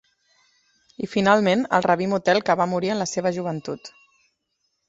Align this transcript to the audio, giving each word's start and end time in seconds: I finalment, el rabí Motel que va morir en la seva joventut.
I 1.07 1.09
finalment, 1.11 1.61
el 1.79 1.85
rabí 1.87 2.09
Motel 2.15 2.43
que 2.49 2.57
va 2.63 2.69
morir 2.75 2.93
en 2.95 3.03
la 3.05 3.11
seva 3.15 3.37
joventut. 3.37 3.93